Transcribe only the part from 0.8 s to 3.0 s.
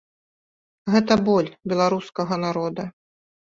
Гэта боль беларускага народа.